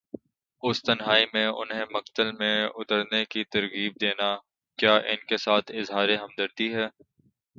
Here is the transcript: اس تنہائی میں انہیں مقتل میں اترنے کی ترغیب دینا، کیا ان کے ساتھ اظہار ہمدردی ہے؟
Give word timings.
اس 0.63 0.81
تنہائی 0.83 1.25
میں 1.33 1.45
انہیں 1.47 1.83
مقتل 1.91 2.31
میں 2.31 2.55
اترنے 2.75 3.23
کی 3.25 3.43
ترغیب 3.43 3.93
دینا، 4.01 4.35
کیا 4.79 4.95
ان 4.95 5.25
کے 5.27 5.37
ساتھ 5.37 5.71
اظہار 5.71 6.09
ہمدردی 6.09 6.73
ہے؟ 6.75 6.87